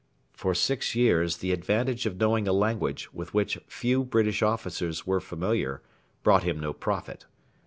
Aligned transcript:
For 0.33 0.55
six 0.55 0.95
years 0.95 1.37
the 1.37 1.51
advantage 1.51 2.07
of 2.07 2.17
knowing 2.17 2.47
a 2.47 2.53
language 2.53 3.13
with 3.13 3.35
which 3.35 3.59
few 3.67 4.03
British 4.03 4.41
officers 4.41 5.05
were 5.05 5.19
familiar 5.21 5.83
brought 6.23 6.41
him 6.41 6.59
no 6.59 6.73
profit. 6.73 7.27